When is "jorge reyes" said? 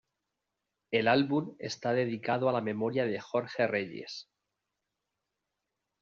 3.19-4.31